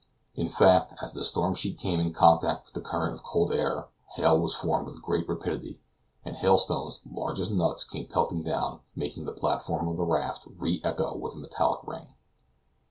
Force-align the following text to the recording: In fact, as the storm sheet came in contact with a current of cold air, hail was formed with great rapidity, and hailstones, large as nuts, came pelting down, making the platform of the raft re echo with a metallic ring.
In 0.33 0.49
fact, 0.49 0.95
as 1.03 1.13
the 1.13 1.23
storm 1.23 1.53
sheet 1.53 1.77
came 1.77 1.99
in 1.99 2.11
contact 2.11 2.65
with 2.65 2.75
a 2.83 2.83
current 2.83 3.13
of 3.13 3.21
cold 3.21 3.51
air, 3.51 3.89
hail 4.15 4.39
was 4.39 4.55
formed 4.55 4.87
with 4.87 4.99
great 4.99 5.29
rapidity, 5.29 5.79
and 6.25 6.35
hailstones, 6.37 7.01
large 7.05 7.39
as 7.39 7.51
nuts, 7.51 7.83
came 7.83 8.07
pelting 8.07 8.41
down, 8.41 8.79
making 8.95 9.25
the 9.25 9.31
platform 9.31 9.87
of 9.87 9.97
the 9.97 10.03
raft 10.03 10.41
re 10.57 10.81
echo 10.83 11.15
with 11.15 11.35
a 11.35 11.37
metallic 11.37 11.81
ring. 11.85 12.07